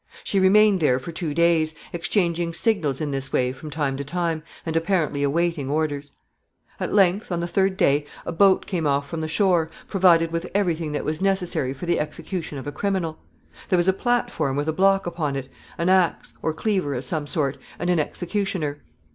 She 0.23 0.39
remained 0.39 0.79
there 0.79 0.97
for 0.99 1.11
two 1.11 1.31
days, 1.35 1.75
exchanging 1.93 2.53
signals 2.53 3.01
in 3.01 3.11
this 3.11 3.31
way 3.31 3.51
from 3.51 3.69
time 3.69 3.97
to 3.97 4.03
time, 4.03 4.41
and 4.65 4.75
apparently 4.75 5.21
awaiting 5.21 5.69
orders. 5.69 6.13
[Sidenote: 6.79 6.79
His 6.79 6.79
execution 6.79 6.79
in 6.79 6.83
a 6.83 6.87
boat.] 6.87 6.89
At 6.89 6.95
length, 7.21 7.31
on 7.31 7.39
the 7.39 7.47
third 7.53 7.77
day, 7.77 8.05
a 8.25 8.31
boat 8.31 8.65
came 8.65 8.87
off 8.87 9.07
from 9.07 9.21
the 9.21 9.27
shore, 9.27 9.69
provided 9.87 10.31
with 10.31 10.49
every 10.55 10.73
thing 10.73 10.91
that 10.93 11.05
was 11.05 11.21
necessary 11.21 11.75
for 11.75 11.85
the 11.85 11.99
execution 11.99 12.57
of 12.57 12.65
a 12.65 12.71
criminal. 12.71 13.19
There 13.69 13.77
was 13.77 13.87
a 13.87 13.93
platform 13.93 14.55
with 14.55 14.67
a 14.67 14.73
block 14.73 15.05
upon 15.05 15.35
it, 15.35 15.49
an 15.77 15.87
axe, 15.87 16.33
or 16.41 16.51
cleaver 16.51 16.95
of 16.95 17.05
some 17.05 17.27
sort, 17.27 17.59
and 17.77 17.87
an 17.91 17.99
executioner. 17.99 18.81